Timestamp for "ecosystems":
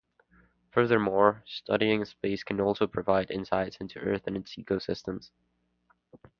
4.55-5.29